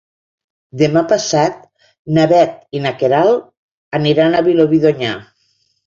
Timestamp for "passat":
1.11-1.59